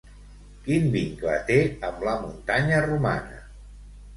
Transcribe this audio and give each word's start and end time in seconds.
Quin 0.67 0.87
vincle 0.95 1.35
té 1.49 1.57
amb 1.91 2.07
la 2.09 2.17
muntanya 2.25 2.81
romana? 2.89 3.39